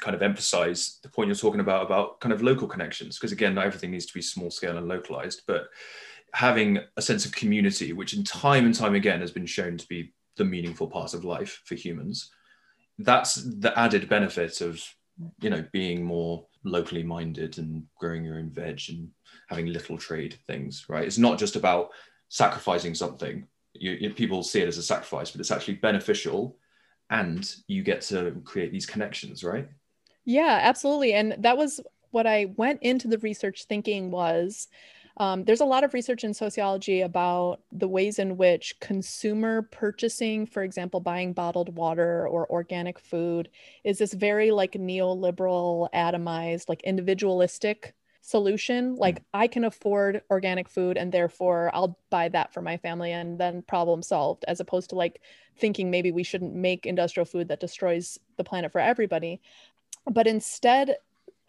[0.00, 3.54] kind of emphasize the point you're talking about about kind of local connections because again
[3.54, 5.68] not everything needs to be small scale and localized but
[6.32, 9.86] having a sense of community which in time and time again has been shown to
[9.86, 12.32] be the meaningful part of life for humans
[12.98, 14.82] that's the added benefit of
[15.40, 19.10] you know being more locally minded and growing your own veg and
[19.48, 21.06] having little trade things, right?
[21.06, 21.90] It's not just about
[22.28, 23.46] sacrificing something.
[23.74, 26.56] You, you, people see it as a sacrifice, but it's actually beneficial,
[27.10, 29.68] and you get to create these connections, right?
[30.24, 31.12] Yeah, absolutely.
[31.14, 34.68] And that was what I went into the research thinking was
[35.16, 40.44] um, there's a lot of research in sociology about the ways in which consumer purchasing,
[40.44, 43.48] for example, buying bottled water or organic food,
[43.84, 48.96] is this very like neoliberal, atomized, like individualistic solution.
[48.96, 53.38] Like I can afford organic food and therefore I'll buy that for my family and
[53.38, 55.20] then problem solved, as opposed to like
[55.58, 59.40] thinking maybe we shouldn't make industrial food that destroys the planet for everybody.
[60.10, 60.96] But instead,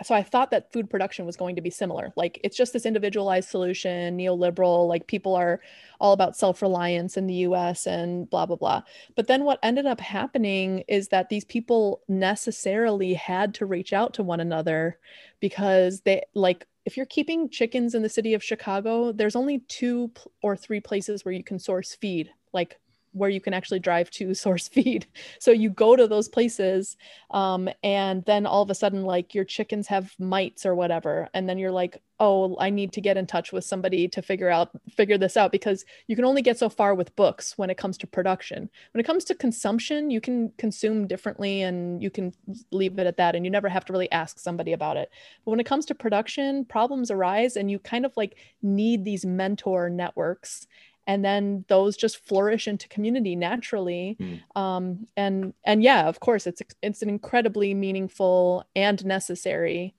[0.04, 2.12] so I thought that food production was going to be similar.
[2.16, 5.62] Like it's just this individualized solution, neoliberal, like people are
[6.00, 8.82] all about self-reliance in the US and blah blah blah.
[9.16, 14.14] But then what ended up happening is that these people necessarily had to reach out
[14.16, 15.00] to one another
[15.40, 20.12] because they like if you're keeping chickens in the city of Chicago, there's only two
[20.44, 22.80] or three places where you can source feed, like
[23.16, 25.08] where you can actually drive to source feed.
[25.40, 26.98] So you go to those places,
[27.32, 31.50] um, and then all of a sudden, like your chickens have mites or whatever, and
[31.50, 34.70] then you're like, oh, I need to get in touch with somebody to figure out
[34.90, 37.98] figure this out because you can only get so far with books when it comes
[38.00, 38.70] to production.
[38.94, 42.34] When it comes to consumption, you can consume differently and you can
[42.72, 45.10] leave it at that, and you never have to really ask somebody about it.
[45.44, 49.26] But when it comes to production, problems arise, and you kind of like need these
[49.26, 50.68] mentor networks
[51.08, 54.18] and then those just flourish into community naturally.
[54.20, 54.42] Mm.
[54.56, 59.94] um, and and yeah of course it's it's an incredibly meaningful and necessary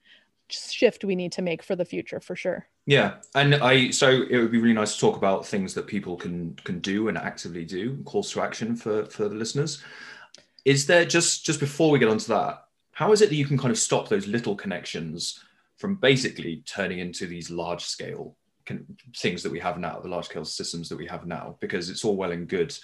[0.48, 2.68] shift we need to make for the future for sure.
[2.86, 6.16] Yeah and i so it would be really nice to talk about things that people
[6.16, 9.82] can can do and actively do calls to action for for the listeners.
[10.64, 13.58] Is there just just before we get onto that how is it that you can
[13.58, 15.44] kind of stop those little connections
[15.76, 18.36] from basically turning into these large scale
[19.16, 22.04] things that we have now, the large scale systems that we have now, because it's
[22.04, 22.76] all well and good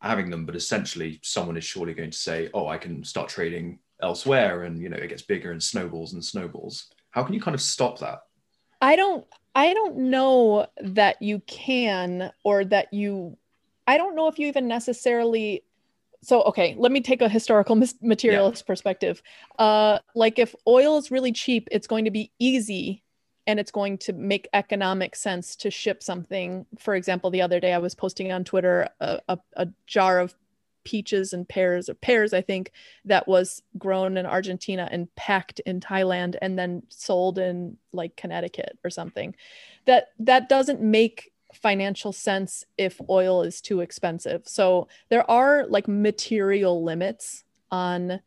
[0.00, 3.78] having them, but essentially someone is surely going to say, oh, I can start trading
[4.02, 6.88] elsewhere and you know it gets bigger and snowballs and snowballs.
[7.10, 8.22] How can you kind of stop that?
[8.80, 13.36] I don't I don't know that you can or that you
[13.86, 15.64] I don't know if you even necessarily
[16.22, 18.66] so okay let me take a historical materialist yeah.
[18.66, 19.22] perspective
[19.58, 23.01] uh like if oil is really cheap it's going to be easy
[23.46, 26.66] and it's going to make economic sense to ship something.
[26.78, 30.34] For example, the other day I was posting on Twitter a, a, a jar of
[30.84, 32.72] peaches and pears or pears, I think,
[33.04, 38.78] that was grown in Argentina and packed in Thailand and then sold in like Connecticut
[38.84, 39.34] or something.
[39.86, 44.42] That that doesn't make financial sense if oil is too expensive.
[44.46, 48.20] So there are like material limits on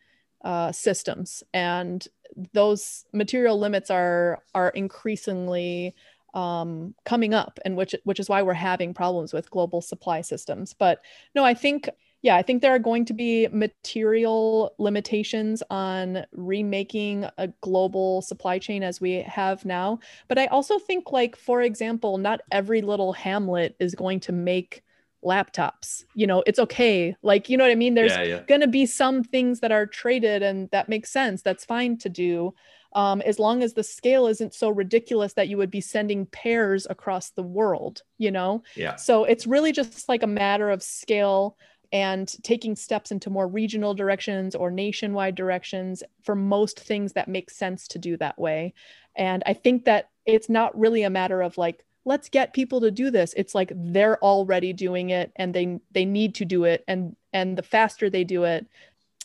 [0.44, 2.08] uh, systems and
[2.54, 5.96] those material limits are are increasingly
[6.36, 10.74] um, coming up and which which is why we're having problems with global supply systems.
[10.74, 11.00] But
[11.34, 11.90] no i think
[12.22, 18.60] yeah i think there are going to be material limitations on remaking a global supply
[18.60, 20.00] chain as we have now.
[20.28, 24.84] But i also think like for example not every little hamlet is going to make
[25.26, 27.16] laptops you know it's okay.
[27.22, 27.96] Like you know what i mean?
[27.96, 28.42] There's yeah, yeah.
[28.48, 31.42] going to be some things that are traded and that makes sense.
[31.42, 32.54] That's fine to do
[32.94, 36.88] um, as long as the scale isn't so ridiculous that you would be sending pears
[36.90, 38.64] across the world you know?
[38.76, 38.96] Yeah.
[38.96, 41.58] So it's really just like a matter of scale
[41.92, 47.50] and taking steps into more regional directions or nationwide directions for most things that make
[47.50, 48.74] sense to do that way.
[49.16, 52.92] And i think that it's not really a matter of like let's get people to
[52.92, 53.34] do this.
[53.36, 56.84] It's like they're already doing it and they they need to do it.
[56.88, 58.68] And and the faster they do it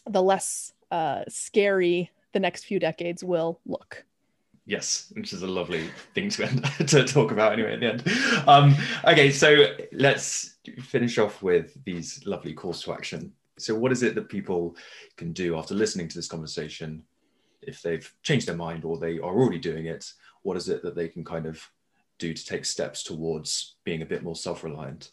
[0.08, 4.04] the less uh, scary the next few decades will look.
[4.66, 8.48] Yes which is a lovely thing to end to talk about anyway at the end.
[8.48, 8.74] Um,
[9.04, 13.32] okay so let's finish off with these lovely calls to action.
[13.58, 14.76] So what is it that people
[15.16, 17.02] can do after listening to this conversation
[17.60, 20.12] if they've changed their mind or they are already doing it?
[20.42, 21.62] What is it that they can kind of
[22.20, 25.10] do to take steps towards being a bit more self-reliant?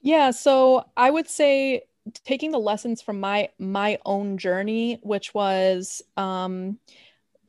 [0.00, 1.82] Yeah, so I would say
[2.24, 6.78] taking the lessons from my my own journey, which was um,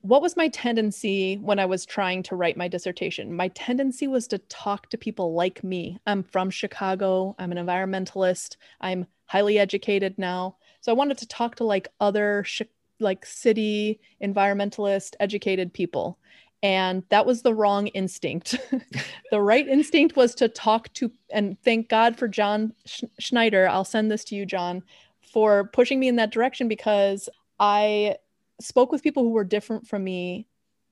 [0.01, 3.35] what was my tendency when I was trying to write my dissertation?
[3.35, 5.99] My tendency was to talk to people like me.
[6.07, 7.35] I'm from Chicago.
[7.37, 8.55] I'm an environmentalist.
[8.79, 10.55] I'm highly educated now.
[10.81, 12.45] So I wanted to talk to like other
[13.01, 16.17] like city environmentalist educated people
[16.61, 18.57] and that was the wrong instinct.
[19.31, 23.67] the right instinct was to talk to, and thank God for John Sch- Schneider.
[23.67, 24.83] I'll send this to you, John,
[25.21, 27.29] for pushing me in that direction because
[27.59, 28.17] I
[28.59, 30.47] spoke with people who were different from me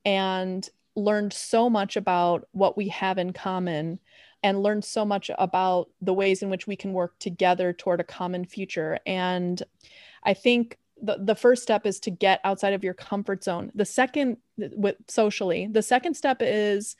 [0.05, 3.99] and learned so much about what we have in common
[4.43, 8.05] and learned so much about the ways in which we can work together toward a
[8.05, 8.99] common future.
[9.05, 9.61] And
[10.23, 13.71] I think the, the first step is to get outside of your comfort zone.
[13.75, 16.95] The second with socially, the second step is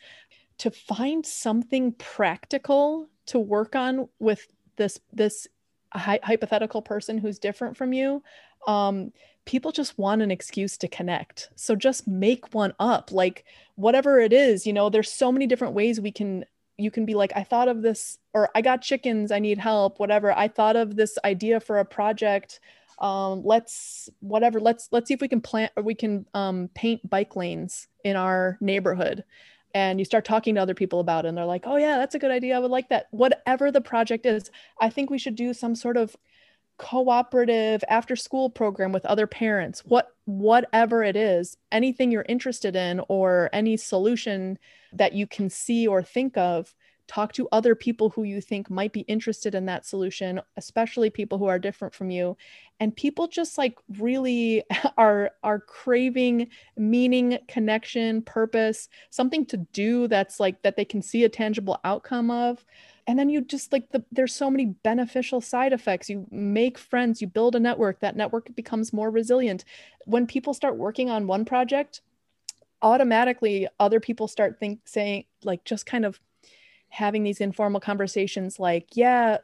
[0.59, 5.47] to find something practical to work on with this this
[5.93, 8.23] hi- hypothetical person who's different from you.
[8.67, 9.11] Um,
[9.45, 11.49] people just want an excuse to connect.
[11.55, 13.11] So just make one up.
[13.11, 13.45] Like
[13.75, 16.45] whatever it is, you know, there's so many different ways we can
[16.77, 19.99] you can be like i thought of this or i got chickens i need help
[19.99, 22.59] whatever i thought of this idea for a project
[22.99, 27.07] um, let's whatever let's let's see if we can plant or we can um, paint
[27.09, 29.23] bike lanes in our neighborhood.
[29.73, 32.15] And you start talking to other people about it and they're like oh yeah that's
[32.15, 32.55] a good idea.
[32.55, 33.07] I would like that.
[33.11, 36.15] Whatever the project is i think we should do some sort of
[36.77, 39.83] cooperative after school program with other parents.
[39.85, 44.59] What whatever it is anything you're interested in or any solution
[44.93, 46.73] that you can see or think of
[47.08, 51.38] talk to other people who you think might be interested in that solution especially people
[51.38, 52.38] who are different from you.
[52.80, 54.64] And people just like really
[54.97, 61.24] are are craving meaning connection purpose something to do that's like that they can see
[61.24, 62.64] a tangible outcome of.
[63.08, 66.10] And then you just like the, there's so many beneficial side effects.
[66.10, 69.64] You make friends you build a network that network becomes more resilient.
[70.05, 72.01] When people start working on one project
[72.82, 76.20] automatically other people start think saying like just kind of
[76.89, 79.38] having these informal conversations like yeah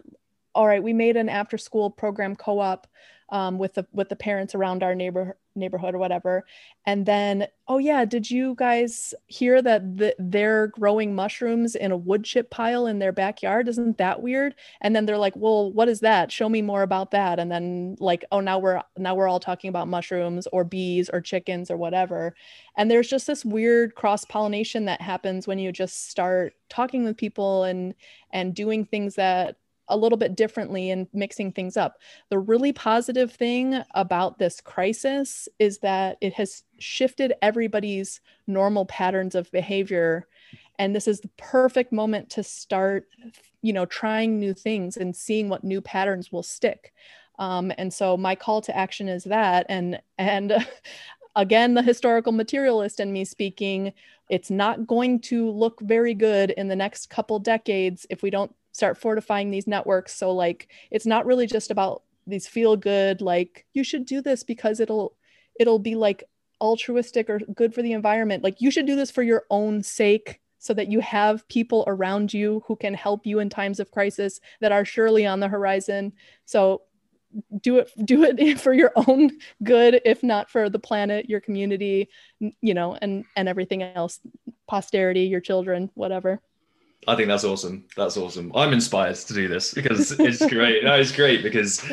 [0.55, 2.87] all right we made an after school program co-op
[3.33, 6.45] um, with the with the parents around our neighbor neighborhood or whatever.
[6.85, 11.97] And then oh yeah did you guys hear that the, they're growing mushrooms in a
[11.97, 13.67] wood chip pile in their backyard?
[13.67, 14.53] Isn't that weird?
[14.81, 16.31] And then they're like well what is that?
[16.31, 17.39] Show me more about that.
[17.39, 21.19] And then like oh now we're now we're all talking about mushrooms or bees or
[21.19, 22.35] chickens or whatever.
[22.77, 27.17] And there's just this weird cross pollination that happens when you just start talking with
[27.17, 27.95] people and
[28.31, 29.57] and doing things that
[29.93, 31.99] a little bit differently and mixing things up.
[32.29, 39.35] The really positive thing about this crisis is that it has shifted everybody's normal patterns
[39.35, 40.27] of behavior.
[40.79, 43.07] And this is the perfect moment to start
[43.61, 46.93] you know trying new things and seeing what new patterns will stick.
[47.39, 49.65] Um, and so my call to action is that.
[49.69, 50.53] And and
[51.35, 53.91] again the historical materialist in me speaking
[54.29, 58.55] it's not going to look very good in the next couple decades if we don't
[58.73, 60.13] start fortifying these networks.
[60.15, 64.43] So like it's not really just about these feel good like you should do this
[64.43, 65.15] because it'll
[65.59, 66.23] it'll be like
[66.59, 68.43] altruistic or good for the environment.
[68.43, 72.33] Like you should do this for your own sake so that you have people around
[72.33, 76.13] you who can help you in times of crisis that are surely on the horizon.
[76.45, 76.83] So
[77.61, 79.31] do it do it for your own
[79.63, 82.07] good if not for the planet your community
[82.39, 84.19] you know and and everything else
[84.67, 86.39] posterity your children whatever
[87.07, 87.85] I think that's awesome.
[87.95, 88.51] That's awesome.
[88.55, 90.83] I'm inspired to do this because it's great.
[90.83, 91.83] no, it's great because,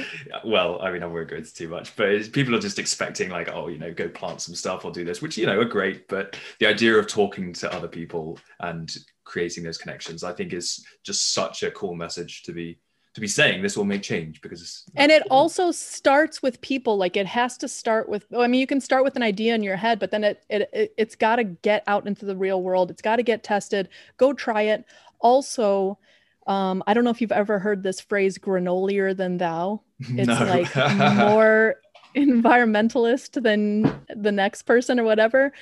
[0.44, 3.50] well, I mean, I won't go into too much, but people are just expecting like,
[3.52, 6.08] oh, you know, go plant some stuff or do this, which you know are great.
[6.08, 8.94] But the idea of talking to other people and
[9.24, 12.78] creating those connections, I think, is just such a cool message to be
[13.14, 17.16] to be saying this will make change because and it also starts with people like
[17.16, 19.76] it has to start with i mean you can start with an idea in your
[19.76, 22.90] head but then it, it, it it's got to get out into the real world.
[22.90, 23.88] It's got to get tested.
[24.16, 24.84] Go try it.
[25.20, 25.98] Also
[26.46, 29.82] um, i don't know if you've ever heard this phrase granolier than thou.
[30.00, 30.44] It's no.
[30.44, 30.74] like
[31.16, 31.76] more
[32.16, 35.52] environmentalist than the next person or whatever.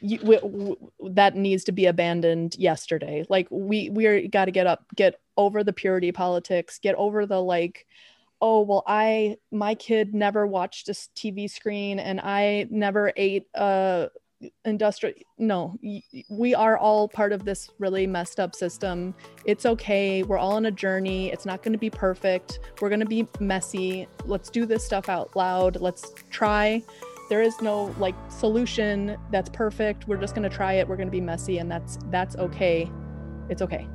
[0.00, 0.76] You, w- w-
[1.14, 3.24] that needs to be abandoned yesterday.
[3.28, 7.40] Like we we got to get up get over the purity politics get over the
[7.40, 7.86] like
[8.40, 14.08] oh well i my kid never watched a tv screen and i never ate a
[14.64, 15.78] industrial no
[16.28, 19.14] we are all part of this really messed up system.
[19.44, 20.22] It's okay.
[20.22, 21.30] We're all on a journey.
[21.32, 22.60] It's not going to be perfect.
[22.80, 24.06] We're going to be messy.
[24.24, 25.80] Let's do this stuff out loud.
[25.80, 26.82] Let's try.
[27.28, 30.06] There is no like solution that's perfect.
[30.06, 30.86] We're just going to try it.
[30.86, 32.90] We're going to be messy and that's that's okay.
[33.48, 33.86] It's okay